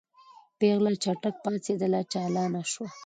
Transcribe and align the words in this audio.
پېغله 0.57 0.91
چټک 1.03 1.35
پاڅېدله 1.43 1.99
چالانه 2.11 2.61
شوه. 2.71 2.87